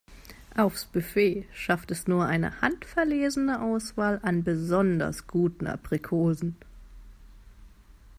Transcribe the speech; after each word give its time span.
Aufs 0.57 0.85
Buffet 0.85 1.45
schafft 1.53 1.91
es 1.91 2.07
nur 2.07 2.25
eine 2.25 2.61
handverlesene 2.61 3.61
Auswahl 3.61 4.17
an 4.23 4.43
besonders 4.43 5.27
guten 5.27 5.67
Aprikosen. 5.67 6.55